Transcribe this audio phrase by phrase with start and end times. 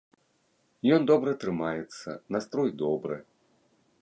[0.95, 3.15] Ён добра трымаецца, настрой добры.